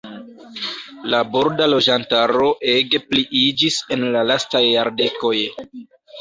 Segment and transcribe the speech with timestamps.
[1.13, 5.37] La borda loĝantaro ege pliiĝis en la lastaj jardekoj.